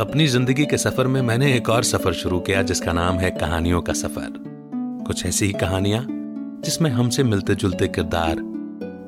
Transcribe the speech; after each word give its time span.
अपनी 0.00 0.26
ज़िंदगी 0.26 0.66
के 0.66 0.78
सफ़र 0.78 1.06
में 1.06 1.22
मैंने 1.22 1.52
एक 1.54 1.68
और 1.68 1.84
सफ़र 1.84 2.12
शुरू 2.12 2.40
किया, 2.40 2.62
जिसका 2.62 2.92
नाम 2.92 3.16
है 3.16 3.30
कहानियों 3.30 3.82
का 3.82 3.92
सफ़र। 3.92 4.32
कुछ 5.06 5.26
ऐसी 5.26 5.46
ही 5.46 5.52
कहानियाँ, 5.52 6.06
जिसमें 6.64 6.90
हमसे 6.90 7.22
मिलते 7.22 7.54
जुलते 7.54 7.88
किरदार 7.88 8.38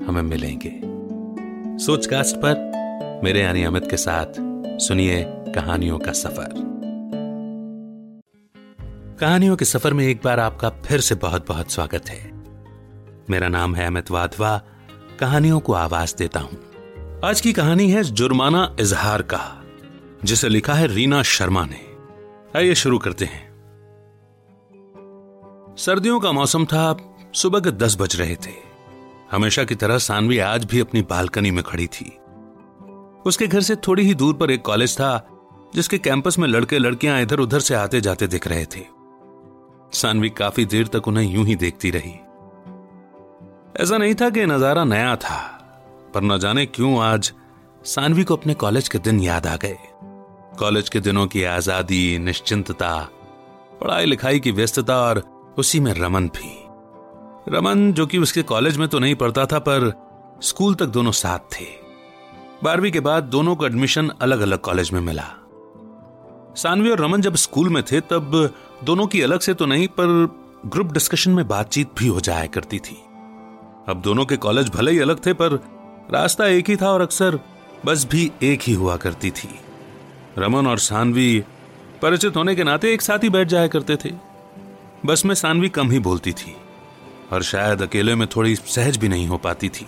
हमें 0.07 0.23
मिलेंगे। 0.23 0.73
सोचकास्ट 1.85 2.37
पर 2.37 3.21
मेरे 3.25 3.41
यानी 3.41 3.65
अमित 3.65 3.91
के 3.91 3.97
साथ 3.97 4.27
सुनिए 4.81 5.25
कहानियों 5.29 5.99
का 5.99 6.13
सफ़र। 6.13 6.53
कहानियों 9.21 9.57
के 9.57 9.65
सफ़र 9.65 9.93
में 9.93 10.07
एक 10.07 10.21
बार 10.25 10.41
आपका 10.41 10.69
फिर 10.69 11.01
से 11.01 11.15
बहुत 11.15 11.49
बहुत 11.49 11.73
स्वागत 11.73 12.09
है। 12.09 12.33
मेरा 13.31 13.49
नाम 13.49 13.75
है 13.75 13.87
अमित 13.87 14.11
वाधवा, 14.11 14.63
कहानियों 15.21 15.61
को 15.61 15.73
आवाज़ 15.73 16.17
देता 16.19 16.41
हूँ। 16.41 16.59
आज 17.25 17.41
की 17.41 17.53
कहानी 17.53 17.91
है 17.91 18.05
जुर्माना 18.05 18.77
इजहार 18.81 19.23
का। 19.23 19.64
जिसे 20.25 20.49
लिखा 20.49 20.75
है 20.75 20.87
रीना 20.87 21.23
शर्मा 21.23 21.65
ने। 21.65 21.81
आइए 22.57 22.75
शुरू 22.75 22.99
करते 22.99 23.25
हैं। 23.25 23.43
सर्दियों 25.77 26.21
का 26.21 26.33
मौसम 26.33 26.65
था, 26.65 26.97
सुबह 27.35 27.61
के 27.61 27.71
दस 27.71 27.97
बज 28.01 28.17
रहे 28.17 28.37
थे। 28.37 28.53
हमेशा 29.33 29.65
की 29.65 29.75
तरह 29.75 29.99
सानवी 29.99 30.39
आज 30.39 30.65
भी 30.65 30.81
अपनी 30.81 31.03
बालकनी 31.03 31.51
में 31.51 31.63
खड़ी 31.65 31.87
थी। 31.87 32.19
उसके 33.27 33.47
घर 33.47 33.61
से 33.61 33.77
थोड़ी 33.77 34.03
ही 34.03 34.15
दूर 34.15 34.35
पर 34.35 34.51
एक 34.51 34.63
कॉलेज 34.63 34.97
था, 34.97 35.29
जिसके 35.75 35.99
कैंपस 35.99 36.39
में 36.39 36.49
लड़के 36.49 36.79
लड़कियाँ 36.79 37.21
इधर 37.23 37.39
उधर 37.39 37.61
से 37.61 37.75
आते 37.75 38.01
जाते 38.01 38.27
दिख 38.27 38.47
रहे 38.49 38.65
थे। 38.65 38.85
सानवी 39.93 40.31
काफ़ी 40.31 40.65
देर 40.65 40.87
तक 40.87 41.09
उन्हें 41.09 41.25
यूँ 41.25 41.45
ही 41.47 41.57
देखती 41.57 41.91
रही। 41.91 42.15
ऐसा 43.83 43.99
नहीं 43.99 44.15
था 44.15 44.31
कि 44.31 44.47
नज़ारा 44.47 44.85
नया 44.85 45.17
था, 45.17 45.39
पर 46.15 46.23
न 46.23 46.39
जाने 46.39 46.67
क्यों 46.67 47.03
आज 47.03 47.33
सानवी 47.85 48.25
को 48.25 48.37
अपने 48.37 48.55
कॉलेज 48.55 48.89
के 48.89 48.99
दिन 48.99 49.21
याद 49.21 49.47
आ 49.47 49.57
गए। 49.57 49.77
कॉलेज 50.59 50.89
के 50.89 51.01
दिनों 51.01 51.27
की 51.27 51.43
आज़ादी, 51.45 52.19
निश्चिंतता 52.19 52.97
पढ़ाई 53.81 54.05
लिखाई 54.07 54.41
की 54.41 54.51
व्यस्तता 54.53 54.97
और 54.97 55.23
उसी 55.59 55.81
में 55.81 55.93
रमन 55.95 56.29
भी। 56.29 56.51
रमन 57.49 57.93
जो 57.93 58.07
कि 58.07 58.19
उसके 58.19 58.43
कॉलेज 58.43 58.77
में 58.77 58.87
तो 58.89 58.99
नहीं 58.99 59.15
पढ़ता 59.15 59.47
था, 59.47 59.59
पर 59.59 59.93
स्कूल 60.43 60.75
तक 60.75 60.87
दोनों 60.87 61.13
साथ 61.13 61.39
थे। 61.53 61.67
बारहवीं 62.63 62.93
के 62.93 63.01
बाद 63.01 63.25
दोनों 63.25 63.57
को 63.57 63.67
एडमिशन 63.67 64.09
अलग 64.23 64.41
अलग 64.41 64.59
कॉलेज 64.59 64.93
में 64.93 65.01
मिला। 65.01 65.25
सानवी 66.57 66.91
और 66.91 67.01
रमन 67.01 67.21
जब 67.21 67.35
स्कूल 67.37 67.69
में 67.69 67.83
थे, 67.83 68.01
तब 68.01 68.55
दोनों 68.85 69.07
की 69.07 69.21
अलग 69.21 69.41
से 69.41 69.55
तो 69.55 69.67
नहीं, 69.67 69.89
पर 69.89 70.07
ग्रुप 70.67 70.93
डिस्कशन 70.93 71.31
में 71.31 71.47
बातचीत 71.49 71.91
भी 71.99 72.07
हो 72.07 72.21
जाया 72.21 72.47
करती 72.47 72.79
थी। 72.79 72.97
अब 73.89 74.01
दोनों 74.05 74.25
के 74.25 74.37
कॉलेज 74.37 74.69
भले 74.69 74.93
ही 74.93 74.99
अलग 74.99 75.27
थे, 75.27 75.33
पर 75.33 75.61
रास्ता 76.13 76.47
एक 76.47 76.71
ही 76.71 76.77
था 76.77 76.91
और 76.91 77.01
अक्सर 77.01 77.41
बस 77.87 78.07
भी 78.11 78.31
एक 78.43 78.63
ही 78.63 78.73
हुआ 78.73 78.97
करती 78.97 79.31
थी। 79.31 79.49
रमन 80.39 80.67
और 80.67 80.79
सानवी 80.79 81.45
परिचित 82.03 82.37
होने 82.37 82.55
के 82.55 82.65
नाते 82.65 82.93
एक 82.93 83.03
साथ 83.03 83.25
ही 83.25 83.29
बैठ 83.31 83.49
जाया 83.49 83.67
करते 83.67 83.97
थे। 83.97 84.11
बस 85.07 85.25
में 85.25 85.35
सानवी 85.35 85.69
कम 85.69 85.91
ही 85.91 85.99
बोलती 85.99 86.33
थी 86.33 86.55
और 87.33 87.43
शायद 87.43 87.83
अकेले 87.83 88.15
में 88.15 88.27
थोड़ी 88.27 88.55
सहज 88.57 88.97
भी 88.97 89.09
नहीं 89.09 89.27
हो 89.29 89.37
पाती 89.39 89.69
थी। 89.69 89.87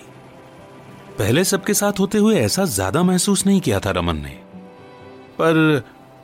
पहले 1.19 1.45
सबके 1.45 1.75
साथ 1.75 2.01
होते 2.01 2.19
हुए 2.19 2.37
ऐसा 2.37 2.65
ज़्यादा 2.65 3.03
महसूस 3.03 3.47
नहीं 3.47 3.61
किया 3.61 3.81
था 3.81 3.91
रमन 3.91 4.17
ने। 4.17 4.39
पर 5.39 5.83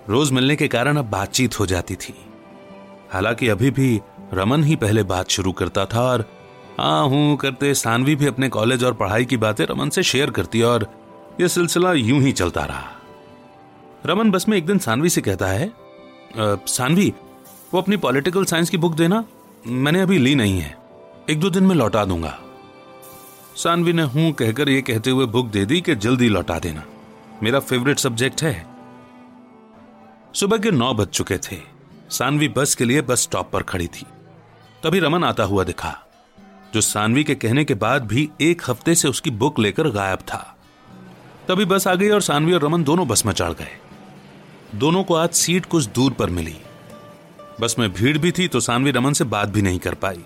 रोज 0.08 0.32
मिलने 0.32 0.56
के 0.56 0.68
कारण 0.68 0.96
अब 0.96 1.10
बातचीत 1.10 1.58
हो 1.60 1.66
जाती 1.66 1.94
थी। 1.94 2.14
हालाँकि 3.12 3.48
अभी 3.48 3.70
भी 3.70 4.00
रमन 4.34 4.64
ही 4.64 4.76
पहले 4.76 5.02
बात 5.02 5.30
शुरू 5.30 5.52
करता 5.52 5.84
था 5.84 6.02
और 6.02 6.24
आ 6.80 6.98
हूँ 7.00 7.36
करते 7.36 7.74
सानवी 7.74 8.16
भी 8.16 8.26
अपने 8.26 8.48
कॉलेज 8.48 8.84
और 8.84 8.94
पढ़ाई 8.94 9.24
की 9.24 9.36
बातें 9.36 9.64
रमन 9.66 9.88
से 9.88 10.02
शेयर 10.02 10.30
करती 10.30 10.62
और 10.62 10.88
यह 11.40 11.48
सिलसिला 11.48 11.92
यूँ 11.92 12.20
ही 12.20 12.32
चलता 12.32 12.64
रहा। 12.64 12.90
रमन 14.06 14.30
बस 14.30 14.48
में 14.48 14.56
एक 14.56 14.66
दिन 14.66 14.78
सानवी 14.78 15.08
से 15.08 15.20
कहता 15.20 15.46
है 15.46 15.72
सानवी, 16.36 17.12
वो 17.72 17.80
अपनी 17.80 17.96
पॉलिटिकल 17.96 18.44
साइंस 18.44 18.70
की 18.70 18.76
बुक 18.76 18.94
देना 18.94 19.24
मैंने 19.66 20.00
अभी 20.00 20.18
ली 20.18 20.34
नहीं 20.34 20.60
है। 20.60 20.76
एक 21.30 21.40
दो 21.40 21.50
दिन 21.50 21.64
में 21.64 21.74
लौटा 21.74 22.04
दूँगा। 22.04 22.38
सानवी 23.56 23.92
ने 23.92 24.02
हूँ 24.04 24.32
कहकर 24.32 24.68
यह 24.68 24.80
कहते 24.80 25.10
हुए 25.10 25.26
बुक 25.26 25.46
दे 25.46 25.64
दी 25.64 25.80
कि 25.80 25.94
जल्दी 25.96 26.28
लौटा 26.28 26.58
देना। 26.58 26.82
मेरा 27.42 27.60
फेवरेट 27.60 27.98
सब्जेक्ट 27.98 28.42
है। 28.42 28.54
सुबह 30.34 30.58
के 30.58 30.70
नौ 30.70 30.92
बज 30.94 31.08
चुके 31.08 31.38
थे। 31.40 31.58
सानवी 32.10 32.48
बस 32.48 32.74
के 32.74 32.84
लिए 32.84 33.02
बस 33.02 33.22
स्टॉप 33.22 33.50
पर 33.52 33.62
खड़ी 33.62 33.86
थी। 33.88 34.06
तभी 34.82 35.00
रमन 35.00 35.24
आता 35.24 35.44
हुआ 35.44 35.64
दिखा, 35.64 35.94
जो 36.74 36.80
सानवी 36.80 37.24
के 37.24 37.34
कहने 37.34 37.64
के 37.64 37.74
बाद 37.76 38.06
भी 38.06 38.28
एक 38.40 38.62
हफ़्ते 38.66 38.94
से 38.94 39.08
उसकी 39.08 39.30
बुक 39.32 39.58
लेकर 39.58 39.88
गायब 39.90 40.18
था। 40.28 40.42
तभी 41.48 41.64
बस 41.64 41.86
आ 41.88 41.94
गई 41.94 42.08
और 42.08 42.20
सानवी 42.22 42.52
और 42.52 42.64
रमन 42.64 42.84
दोनों 42.84 43.06
बस 43.08 43.24
में 43.26 43.32
चढ़ 43.32 43.52
गए। 43.52 43.78
दोनों 44.74 45.02
को 45.04 45.14
आज 45.14 45.30
सीट 45.30 45.66
कुछ 45.66 45.86
दूर 45.86 46.12
पर 46.12 46.30
मिली। 46.30 46.56
बस 47.60 47.76
में 47.78 47.92
भीड़ 47.92 48.18
भी 48.18 48.32
थी 48.32 48.48
तो 48.48 48.60
सानवी 48.60 48.90
रमन 48.90 49.12
से 49.12 49.24
बात 49.24 49.48
भी 49.48 49.62
नहीं 49.62 49.78
कर 49.78 49.94
पाई। 49.94 50.20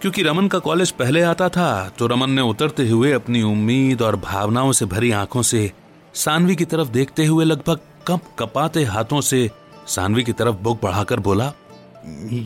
क्योंकि 0.00 0.22
रमन 0.22 0.48
का 0.48 0.58
कॉलेज 0.58 0.90
पहले 0.90 1.22
आता 1.22 1.48
था 1.48 1.88
तो 1.88 2.06
रमन 2.06 2.30
ने 2.30 2.42
उतरते 2.42 2.88
हुए 2.88 3.12
अपनी 3.12 3.42
उम्मीद 3.42 4.02
और 4.02 4.16
भावनाओं 4.16 4.72
से 4.72 4.86
भरी 4.86 5.10
आँखों 5.10 5.42
से 5.42 5.72
सानवी 6.14 6.56
की 6.56 6.64
तरफ़ 6.64 6.88
देखते 6.88 7.26
हुए 7.26 7.44
लगभग 7.44 7.80
कप 8.06 8.20
कपाते 8.38 8.84
हाथों 8.84 9.20
से 9.20 9.50
सानवी 9.86 10.24
की 10.24 10.32
तरफ़ 10.32 10.56
बुक 10.56 10.80
बढ़ाकर 10.82 11.20
बोला, 11.20 11.52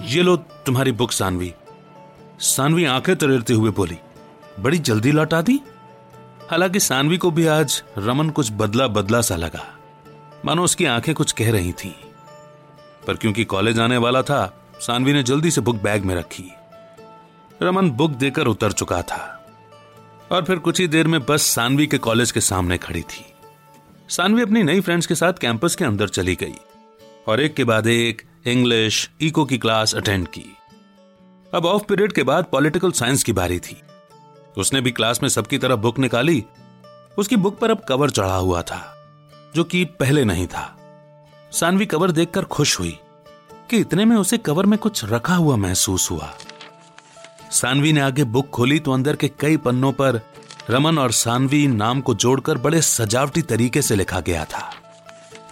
ये 0.06 0.22
लो 0.22 0.37
तुम्हारी 0.37 0.93
बुक, 0.93 1.12
सानवी। 1.12 1.53
सानवी 2.41 2.84
आँखें 2.84 3.15
तरेरते 3.16 3.53
हुए 3.53 3.71
बोली, 3.71 3.97
बड़ी 4.60 4.78
जल्दी 4.78 5.12
लौटा 5.12 5.41
दी? 5.43 5.60
हालाँकि 6.50 6.81
सानवी 6.81 7.16
को 7.16 7.31
भी 7.31 7.47
आज 7.47 7.83
रमन 7.98 8.31
कुछ 8.31 8.53
बदला 8.53 8.88
बदला 8.88 9.21
सा 9.21 9.37
लगा। 9.37 9.65
मानो 10.47 10.65
उसकी 10.65 10.84
आँखें 10.84 11.15
कुछ 11.15 11.33
कह 11.33 11.53
रही 11.53 11.73
थी। 11.73 11.97
पर 13.07 13.17
क्योंकि 13.17 13.45
कॉलेज 13.45 13.81
आने 13.81 13.97
वाला 13.97 14.23
था, 14.23 14.67
सानवी 14.81 15.12
ने 15.12 15.23
जल्दी 15.23 15.51
से 15.51 15.61
बुक 15.61 15.77
बैग 15.77 16.05
में 16.05 16.15
रखी। 16.15 16.53
रमन 17.62 17.91
बुक 17.91 18.11
देकर 18.11 18.47
उतर 18.47 18.73
चुका 18.73 19.03
था। 19.03 19.47
और 20.33 20.45
फिर 20.45 20.59
कुछ 20.59 20.81
ही 20.81 20.89
देर 20.89 21.07
में 21.07 21.27
बस 21.27 21.43
सानवी 21.43 21.87
के 21.87 21.99
कॉलेज 21.99 22.31
के 22.31 22.41
सामने 22.41 22.79
खड़ी 22.79 23.03
थी। 23.03 23.27
सानवी 24.09 24.43
अपनी 24.43 24.62
नई 24.62 24.81
फ्रेंड्स 24.81 25.07
के 25.07 25.15
साथ 25.15 25.33
कैंपस 25.33 25.75
के 25.75 25.84
अंदर 25.84 26.09
चली 26.09 26.34
गई 26.34 26.55
और 27.28 27.41
एक 27.41 27.55
के 27.55 27.65
बाद 27.65 27.87
एक 27.87 28.23
इंग्लिश, 28.47 29.11
इको 29.21 29.45
की 29.45 29.59
क्लास 29.59 29.95
अटेंड 29.95 30.28
की। 30.28 30.57
अब 31.54 31.66
ऑफ़ 31.66 31.83
पीरियड 31.83 32.13
के 32.13 32.22
बाद 32.22 32.45
पॉलिटिकल 32.45 32.93
साइंस 32.93 33.22
की 33.22 33.33
बारी 33.33 33.59
थी। 33.59 33.83
उसने 34.59 34.81
भी 34.81 34.91
क्लास 34.91 35.22
में 35.22 35.28
सबकी 35.28 35.59
तरफ़ 35.59 35.81
बुक 35.81 35.98
निकाली। 35.98 36.45
उसकी 37.19 37.37
बुक 37.37 37.59
पर 37.59 37.71
अब 37.71 37.84
कवर 37.89 38.10
चढ़ा 38.10 38.37
हुआ 38.37 38.63
था। 38.63 38.93
जो 39.57 39.65
कि 39.65 39.85
पहले 39.85 40.25
नहीं 40.25 40.47
था। 40.47 40.77
सानवी 41.53 41.87
कवर 41.87 42.11
देखकर 42.11 42.45
खुश 42.45 42.79
हुई 42.79 42.99
कि 43.71 43.77
इतने 43.77 44.05
में 44.05 44.17
उसे 44.17 44.39
कवर 44.39 44.67
में 44.67 44.79
कुछ 44.79 45.05
रखा 45.05 45.35
हुआ 45.35 45.57
महसूस 45.57 46.11
हुआ। 46.11 46.35
सानवी 47.51 47.93
ने 47.93 48.01
आगे 48.01 48.25
बुक 48.25 48.51
खोली 48.51 48.81
तो 48.81 48.93
अंदर 48.93 49.17
के 49.17 49.29
कई 49.29 49.57
पन्नों 49.57 49.93
पर 49.93 50.21
रमन 50.71 50.99
और 50.99 51.13
सानवी 51.13 51.67
नाम 51.67 52.01
को 52.01 52.15
जोड़कर 52.15 52.59
बड़े 52.59 52.83
सजावटी 52.83 53.43
तरीके 53.43 53.83
से 53.83 53.97
लिखा 53.97 54.21
गया 54.21 54.45
था। 54.45 54.71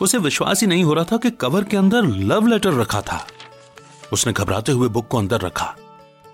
उसे 0.02 0.18
विश्वास 0.18 0.60
ही 0.60 0.66
नहीं 0.66 0.84
हो 0.84 0.94
रहा 0.94 1.04
था 1.04 1.16
कि 1.16 1.30
कवर 1.30 1.64
के 1.64 1.76
अंदर 1.76 2.02
लव 2.02 2.46
लेटर 2.46 2.72
रखा 2.72 3.00
था। 3.00 3.26
उसने 4.12 4.32
घबराते 4.32 4.72
हुए 4.72 4.88
बुक 4.88 5.08
को 5.08 5.18
अंदर 5.18 5.40
रखा। 5.40 5.76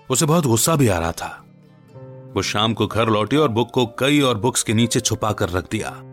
उसे 0.09 0.25
बहुत 0.25 0.45
गुस्सा 0.45 0.75
भी 0.75 0.87
आ 0.87 0.99
रहा 0.99 1.11
था। 1.11 1.45
वो 2.35 2.41
शाम 2.41 2.73
को 2.73 2.87
घर 2.87 3.09
लौटी 3.09 3.35
और 3.35 3.49
बुक 3.49 3.71
को 3.71 3.85
कई 3.85 4.21
और 4.21 4.37
बुक्स 4.37 4.63
के 4.63 4.73
नीचे 4.73 4.99
छुपा 4.99 5.31
कर 5.31 5.49
रख 5.49 5.71
दिया। 5.71 6.10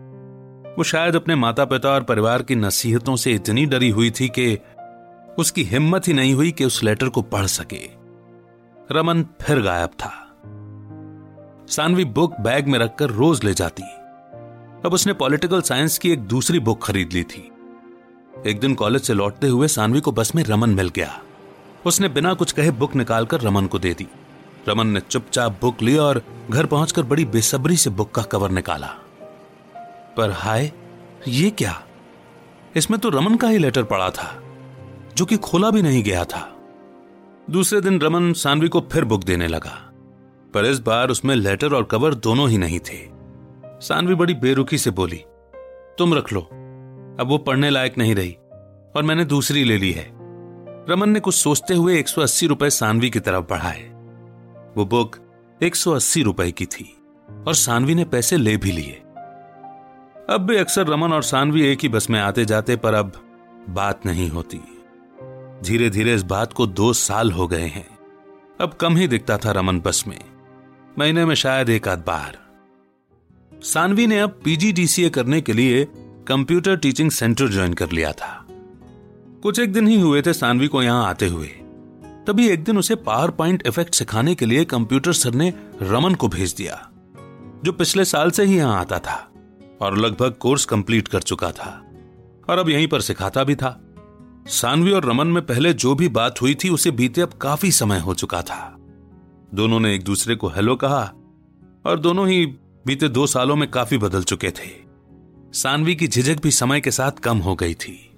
वो 0.77 0.83
शायद 0.83 1.15
अपने 1.15 1.35
माता 1.35 1.65
पिता 1.65 1.89
और 1.89 2.03
परिवार 2.03 2.43
की 2.43 2.55
नसीहतों 2.55 3.15
से 3.15 3.31
इतनी 3.31 3.65
डरी 3.65 3.89
हुई 3.89 4.11
थी 4.11 4.27
कि 4.27 4.59
उसकी 5.39 5.63
हिम्मत 5.63 6.07
ही 6.07 6.13
नहीं 6.13 6.33
हुई 6.33 6.51
कि 6.51 6.65
उस 6.65 6.83
लेटर 6.83 7.09
को 7.09 7.21
पढ़ 7.21 7.45
सके। 7.45 7.89
रमन 8.91 9.23
फिर 9.41 9.61
गायब 9.61 9.89
था। 9.89 10.25
सानवी 11.67 12.05
बुक 12.05 12.39
बैग 12.39 12.67
में 12.67 12.79
रखकर 12.79 13.09
रोज 13.09 13.43
ले 13.43 13.53
जाती। 13.53 13.83
अब 14.85 14.93
उसने 14.93 15.13
पॉलिटिकल 15.13 15.61
साइंस 15.61 15.97
की 15.97 16.11
एक 16.11 16.19
दूसरी 16.19 16.59
बुक 16.59 16.83
खरीद 16.83 17.13
ली 17.13 17.23
थी। 17.23 17.51
एक 18.47 18.59
दिन 18.59 18.75
कॉलेज 18.75 19.01
से 19.01 19.13
लौटते 19.13 19.47
हुए 19.47 19.67
सानवी 19.67 19.99
को 19.99 20.11
बस 20.11 20.35
में 20.35 20.43
रमन 20.43 20.69
मिल 20.69 20.89
गया। 20.89 21.21
उसने 21.85 22.09
बिना 22.09 22.33
कुछ 22.33 22.51
कहे 22.51 22.71
बुक 22.71 22.95
निकालकर 22.95 23.41
रमन 23.41 23.65
को 23.65 23.79
दे 23.79 23.93
दी। 23.93 24.07
रमन 24.67 24.87
ने 24.87 24.99
चुपचाप 24.99 25.57
बुक 25.61 25.81
ली 25.81 25.97
और 25.97 26.21
घर 26.49 26.65
पहुंचकर 26.65 27.03
बड़ी 27.03 27.25
बेसब्री 27.25 27.77
से 27.77 27.89
बुक 27.89 28.11
का 28.11 28.21
कवर 28.21 28.51
निकाला। 28.51 28.95
पर 30.17 30.31
हाय, 30.31 30.71
ये 31.27 31.49
क्या? 31.49 31.81
इसमें 32.75 32.99
तो 32.99 33.09
रमन 33.09 33.35
का 33.35 33.47
ही 33.47 33.57
लेटर 33.57 33.83
पड़ा 33.83 34.09
था, 34.09 34.31
जो 35.17 35.25
कि 35.25 35.37
खोला 35.37 35.69
भी 35.69 35.81
नहीं 35.81 36.03
गया 36.03 36.23
था। 36.23 36.55
दूसरे 37.49 37.81
दिन 37.81 37.99
रमन 38.01 38.33
सानवी 38.33 38.67
को 38.67 38.81
फिर 38.91 39.05
बुक 39.05 39.23
देने 39.23 39.47
लगा, 39.47 39.71
पर 40.53 40.65
इस 40.65 40.79
बार 40.79 41.09
उसमें 41.09 41.35
लेटर 41.35 41.73
और 41.73 41.83
कवर 41.83 42.13
दोनों 42.13 42.49
ही 42.49 42.57
नहीं 42.57 42.79
थे। 42.79 42.97
सानवी 43.81 44.15
बड़ी 44.15 44.33
बेरुखी 44.33 44.77
से 44.77 44.91
बोली, 44.91 45.23
तुम 45.97 46.13
रख 46.13 46.33
लो, 46.33 46.41
अब 47.19 47.25
वो 47.27 47.37
पढ़ने 47.37 47.69
लायक 47.69 47.97
नहीं 47.97 48.15
रही, 48.15 48.37
और 48.95 49.03
मैंने 49.03 49.25
दूसरी 49.25 49.63
ले 49.63 49.77
ली 49.77 49.91
है। 49.91 50.07
रमन 50.89 51.09
ने 51.09 51.19
कुछ 51.19 51.35
सोचते 51.35 51.73
हुए 51.73 51.97
180 51.99 52.47
रुपए 52.47 52.69
सानवी 52.69 53.09
की 53.09 53.19
तरफ़ 53.19 53.45
बढ़ाए। 53.49 53.81
वो 54.77 54.85
बुक 54.85 55.15
180 55.63 56.23
रुपए 56.23 56.51
की 56.51 56.65
थी, 56.65 56.97
और 57.47 57.53
सानवी 57.55 57.95
ने 57.95 58.05
पैसे 58.05 58.37
ले 58.37 58.57
भी 58.57 58.71
लिए। 58.71 59.01
अब 60.29 60.41
भी 60.41 60.55
अक्सर 60.55 60.87
रमन 60.87 61.13
और 61.13 61.23
सानवी 61.23 61.61
एक 61.61 61.79
ही 61.83 61.89
बस 61.89 62.09
में 62.09 62.19
आते 62.19 62.45
जाते, 62.45 62.75
पर 62.75 62.93
अब 62.93 63.11
बात 63.69 64.05
नहीं 64.05 64.29
होती। 64.29 64.57
धीरे 65.63 65.89
धीरे 65.89 66.13
इस 66.15 66.23
बात 66.23 66.53
को 66.53 66.67
दो 66.67 66.93
साल 66.93 67.31
हो 67.31 67.47
गए 67.47 67.65
हैं। 67.67 67.87
अब 68.61 68.73
कम 68.73 68.97
ही 68.97 69.07
दिखता 69.07 69.37
था 69.37 69.51
रमन 69.51 69.79
बस 69.79 70.03
में। 70.07 70.19
महीने 70.99 71.25
में 71.25 71.35
शायद 71.35 71.69
एक 71.69 71.87
आध 71.87 71.99
बार। 71.99 72.37
सानवी 73.63 74.07
ने 74.07 74.19
अब 74.19 74.39
पीजीडीसीए 74.43 75.09
करने 75.09 75.41
के 75.41 75.53
लिए 75.53 75.87
कंप्यूटर 76.27 76.77
टीचिंग 76.77 77.11
सेंटर 77.11 77.47
ज्वाइन 77.47 77.73
कर 77.73 77.91
लिया 77.91 78.11
था। 78.11 78.45
कुछ 79.43 79.59
एक 79.59 79.73
दिन 79.73 79.87
ही 79.87 79.99
हुए 80.01 80.21
थे 80.21 80.33
सानवी 80.33 80.67
को 80.67 80.83
यहाँ 80.83 81.07
आते 81.07 81.27
हुए। 81.27 81.47
तभी 82.27 82.47
एक 82.49 82.63
दिन 82.63 82.77
उसे 82.77 82.95
पावर 82.95 83.31
पॉइंट 83.31 83.63
इफ़ेक्ट 83.67 83.95
सिखाने 83.95 84.35
के 84.35 84.45
लिए 84.45 84.65
कंप्यूटर 84.65 85.13
सर 85.13 85.33
ने 85.33 85.53
रमन 85.81 86.15
को 86.15 86.27
भेज 86.27 86.53
दिया, 86.53 86.89
जो 87.63 87.71
पिछले 87.71 88.05
साल 88.05 88.31
से 88.31 88.43
ही 88.43 88.57
यहाँ 88.57 88.79
आता 88.79 88.99
था। 88.99 89.28
और 89.81 89.97
लगभग 89.97 90.31
कोर्स 90.31 90.65
कंप्लीट 90.65 91.07
कर 91.07 91.21
चुका 91.21 91.51
था। 91.51 91.85
और 92.49 92.57
अब 92.57 92.69
यहीं 92.69 92.87
पर 92.87 93.01
सिखाता 93.01 93.43
भी 93.43 93.55
था। 93.55 93.81
सानवी 94.47 94.91
और 94.91 95.05
रमन 95.05 95.27
में 95.27 95.45
पहले 95.45 95.73
जो 95.73 95.95
भी 95.95 96.07
बात 96.07 96.41
हुई 96.41 96.55
थी, 96.55 96.69
उसे 96.69 96.91
बीते 96.91 97.21
अब 97.21 97.33
काफ़ी 97.33 97.71
समय 97.71 97.99
हो 97.99 98.13
चुका 98.13 98.41
था। 98.41 98.75
दोनों 99.53 99.79
ने 99.79 99.95
एक 99.95 100.03
दूसरे 100.03 100.35
को 100.35 100.47
हेलो 100.47 100.75
कहा, 100.75 101.13
और 101.85 101.99
दोनों 101.99 102.27
ही 102.27 102.45
बीते 102.85 103.09
दो 103.09 103.27
सालों 103.27 103.55
में 103.55 103.71
काफ़ी 103.71 103.97
बदल 103.97 104.23
चुके 104.23 104.51
थे। 104.51 104.89
सानवी 105.53 105.95
की 105.95 106.07
झिझक 106.07 106.41
भी 106.41 106.51
समय 106.51 106.81
के 106.81 106.91
साथ 106.91 107.11
कम 107.11 107.37
हो 107.37 107.55
गई 107.55 107.73
थी। 107.73 108.11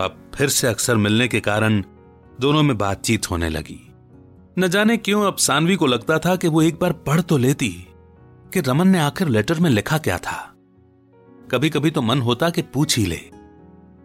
अब 0.00 0.30
फिर 0.34 0.48
से 0.48 0.66
अक्सर 0.66 0.96
मिलने 0.96 1.28
के 1.28 1.40
कारण 1.40 1.84
दोनों 2.40 2.62
में 2.62 2.78
बातचीत 2.78 3.30
होने 3.30 3.48
लगी। 3.48 3.92
न 4.58 4.68
जाने 4.68 4.96
क्यों 4.96 5.24
अब 5.24 5.36
सानवी 5.36 5.76
को 5.76 5.86
लगता 5.86 6.18
था 6.18 6.36
कि 6.36 6.48
वो 6.48 6.62
एक 6.62 6.78
बार 6.80 6.92
पढ़ 6.92 7.20
तो 7.20 7.36
लेती। 7.36 7.86
कि 8.54 8.60
रमन 8.60 8.88
ने 8.88 8.98
आखिर 8.98 9.28
लेटर 9.28 9.60
में 9.60 9.70
लिखा 9.70 9.98
क्या 9.98 10.18
था। 10.18 10.52
कभी 11.50 11.70
कभी 11.70 11.90
तो 11.90 12.02
मन 12.02 12.20
होता 12.20 12.50
कि 12.50 12.62
पूछ 12.62 12.98
ही 12.98 13.06
ले। 13.06 13.20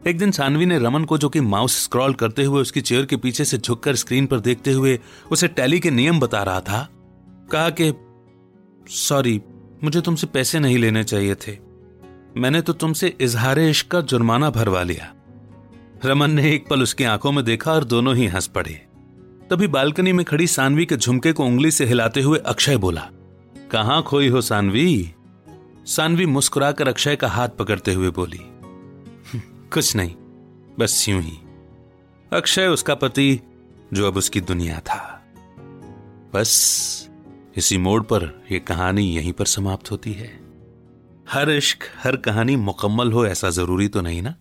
एक 0.07 0.17
दिन 0.17 0.31
सानवी 0.31 0.65
ने 0.65 0.79
रमन 0.79 1.03
को 1.03 1.17
जो 1.17 1.29
कि 1.29 1.41
माउस 1.41 1.83
स्क्रॉल 1.83 2.13
करते 2.13 2.43
हुए 2.43 2.61
उसकी 2.61 2.81
चेयर 2.81 3.05
के 3.05 3.17
पीछे 3.17 3.45
से 3.45 3.57
झुककर 3.57 3.95
स्क्रीन 3.95 4.25
पर 4.25 4.39
देखते 4.39 4.71
हुए 4.71 4.99
उसे 5.31 5.47
टैली 5.47 5.79
के 5.79 5.91
नियम 5.91 6.19
बता 6.19 6.43
रहा 6.43 6.59
था, 6.59 6.89
कहा 7.51 7.69
कि, 7.69 7.93
सॉरी, 8.89 9.41
मुझे 9.83 10.01
तुमसे 10.01 10.27
पैसे 10.27 10.59
नहीं 10.59 10.77
लेने 10.77 11.03
चाहिए 11.03 11.35
थे। 11.35 11.57
मैंने 12.37 12.61
तो 12.61 12.73
तुमसे 12.73 13.17
इजहार 13.21 13.59
इश्क 13.59 13.87
का 13.87 14.01
जुर्माना 14.01 14.49
भरवा 14.49 14.83
लिया। 14.83 15.13
रमन 16.05 16.31
ने 16.31 16.53
एक 16.53 16.67
पल 16.67 16.81
उसकी 16.81 17.03
आँखों 17.03 17.31
में 17.31 17.45
देखा 17.45 17.71
और 17.71 17.83
दोनों 17.83 18.15
ही 18.15 18.27
हंस 18.27 18.47
पड़े। 18.47 18.87
तभी 19.49 19.67
बालकनी 19.67 20.13
में 20.13 20.25
खड़ी 20.25 20.47
सानवी 20.47 20.85
के 20.85 20.97
झुमके 20.97 21.31
को 21.31 21.45
उंगली 21.45 21.71
से 21.71 21.85
हिलाते 21.85 22.21
हुए 22.21 22.39
अक्षय 22.39 22.77
बोला 22.77 23.09
कहाँ 23.71 24.01
खोई 24.03 24.27
हो 24.27 24.41
सानवी? 24.41 25.13
सानवी 25.85 26.25
मुस्कुराकर 26.25 26.87
अक्षय 26.87 27.15
का 27.15 27.27
हाथ 27.27 27.49
पकड़ते 27.49 27.93
हुए 27.93 28.09
बोली 28.09 28.37
हम्म, 28.37 29.39
कुछ 29.73 29.95
नहीं 29.95 30.15
बस 30.79 31.05
यूँ 31.09 31.21
ही। 31.21 31.37
अक्षय 32.33 32.67
उसका 32.67 32.95
पति 32.95 33.39
जो 33.93 34.07
अब 34.07 34.17
उसकी 34.17 34.41
दुनिया 34.41 34.79
था। 34.79 35.25
बस 36.33 37.09
इसी 37.57 37.77
मोड़ 37.77 38.01
पर 38.03 38.45
यह 38.51 38.59
कहानी 38.59 39.03
यहीं 39.15 39.33
पर 39.33 39.45
समाप्त 39.45 39.91
होती 39.91 40.13
है। 40.13 40.39
हर 41.29 41.49
इश्क 41.49 41.79
हर 42.03 42.15
कहानी 42.15 42.55
मुकम्मल 42.55 43.11
हो 43.11 43.25
ऐसा 43.25 43.49
ज़रूरी 43.49 43.87
तो 43.87 44.01
नहीं 44.01 44.21
ना? 44.21 44.35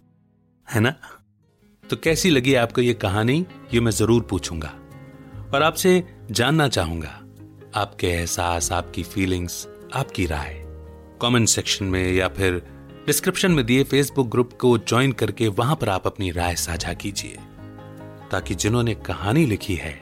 है 0.70 0.80
ना? 0.80 0.94
तो 1.90 1.96
कैसी 1.96 2.30
लगी 2.30 2.54
आपको 2.54 2.80
ये 2.80 2.94
कहानी 2.94 3.46
ये 3.74 3.80
मैं 3.80 3.92
ज़रूर 3.92 4.22
पूछूँगा। 4.22 4.74
और 5.54 5.62
आपसे 5.62 6.16
जानना 6.30 6.68
चाहूँगा 6.68 7.19
आपके 7.74 8.06
एहसास, 8.06 8.70
आपकी 8.72 9.02
फीलिंग्स 9.02 9.66
आपकी 9.94 10.26
राय। 10.26 10.54
कमेंट 11.22 11.48
सेक्शन 11.48 11.84
में 11.84 12.12
या 12.12 12.28
फिर 12.28 12.54
डिस्क्रिप्शन 13.06 13.52
में 13.52 13.64
दिए 13.66 13.84
फेसबुक 13.84 14.28
ग्रुप 14.28 14.52
को 14.52 14.76
ज्वाइन 14.78 15.12
करके 15.12 15.48
वहाँ 15.50 15.76
पर 15.76 15.88
आप 15.88 16.06
अपनी 16.06 16.30
राय 16.30 16.54
साझा 16.56 16.92
कीजिए। 16.94 17.38
ताकि 18.30 18.54
जिन्होंने 18.54 18.94
कहानी 19.06 19.44
लिखी 19.46 19.74
है, 19.74 19.94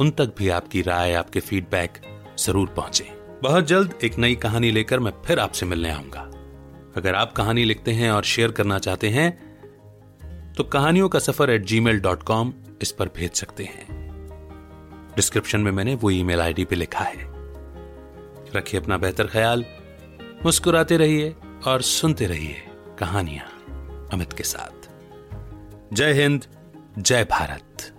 उन 0.00 0.10
तक 0.10 0.34
भी 0.38 0.48
आपकी 0.50 0.82
राय, 0.82 1.12
आपके 1.14 1.40
फीडबैक 1.40 2.00
ज़रूर 2.38 2.68
पहुँचे। 2.68 3.08
बहुत 3.42 3.66
जल्द 3.66 3.98
एक 4.04 4.18
नई 4.18 4.34
कहानी 4.36 4.70
लेकर 4.70 5.00
मैं 5.00 5.12
फिर 5.26 5.38
आपसे 5.38 5.66
मिलने 5.66 5.90
आऊँगा। 5.90 6.30
अगर 6.96 7.14
आप 7.14 7.32
कहानी 7.32 7.64
लिखते 7.64 7.92
हैं 7.92 8.10
और 8.10 8.24
शेयर 8.24 8.50
करना 8.50 8.78
चाहते 8.78 9.08
हैं 9.08 9.30
तो 10.54 10.64
कहानियों 10.64 11.08
का 11.08 11.18
सफ़र 11.18 11.50
at 11.50 11.64
ji 11.64 11.80
mail 11.80 12.00
dot 12.00 12.22
com 12.22 12.52
इस 12.82 12.92
पर 12.92 13.08
भेज 13.16 13.32
सकते 13.32 13.64
हैं। 13.64 13.95
डिस्क्रिप्शन 15.16 15.60
में 15.60 15.72
मैंने 15.72 15.94
वो 15.94 16.10
ईमेल 16.10 16.40
आईडी 16.40 16.64
पे 16.64 16.76
लिखा 16.76 17.04
है। 17.04 17.16
रखिए 18.56 18.80
अपना 18.80 18.96
बेहतर 18.98 19.26
ख्याल, 19.26 19.64
मुस्कुराते 20.44 20.96
रहिए 20.96 21.34
और 21.66 21.82
सुनते 21.82 22.26
रहिए 22.26 22.62
कहानियाँ 22.98 23.46
अमित 24.12 24.32
के 24.32 24.42
साथ। 24.42 24.88
जय 25.92 26.12
हिंद, 26.12 26.44
जय 26.98 27.24
Bharat. 27.24 27.92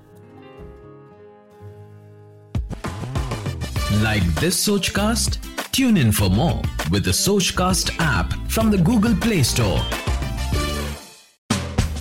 Like 3.93 4.23
this 4.23 4.65
Soch 4.65 4.89
cast 4.89 5.39
tune 5.75 5.97
in 5.97 6.11
for 6.11 6.29
more 6.29 6.91
with 6.91 7.11
Soch 7.11 7.49
cast 7.49 7.89
app 7.89 8.47
from 8.49 8.71
the 8.71 8.83
Google 8.83 9.15
Play 9.15 9.43
Store 9.43 10.06